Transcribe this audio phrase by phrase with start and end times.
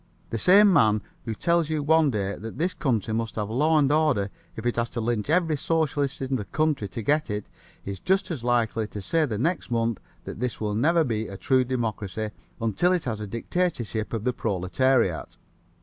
[0.31, 3.91] The same man who tells you one day that this country must have law and
[3.91, 7.51] order if it has to lynch every Socialist in the country to get it
[7.85, 11.37] is just as likely to say the next month that this will never be a
[11.37, 15.37] true democracy until it has a dictatorship of the proletariat.